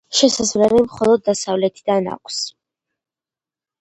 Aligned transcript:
შესასვლელი 0.19 0.79
მხოლო 0.85 1.13
დასავლეთიდან 1.29 2.11
აქვს. 2.17 2.41